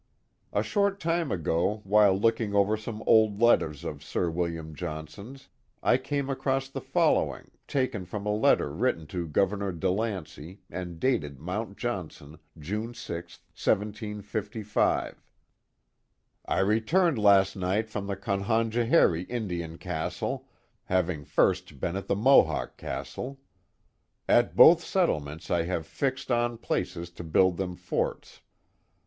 [0.51, 5.47] A short time ago, while looking over some old letters of Sir William Johnson's
[5.83, 11.39] I came across the following, taken from a letter written to Governor DeLancey, and dated
[11.39, 15.21] Mount Johnson, June 6, 1755:
[16.47, 20.47] I returned last night from the Conhogohery Indian Castle,
[20.85, 23.39] having first been at the Mohawk Castle.
[24.27, 28.41] At Both settlements 1 have fixt on places to build them forts.